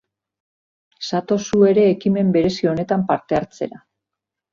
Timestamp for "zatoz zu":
1.09-1.59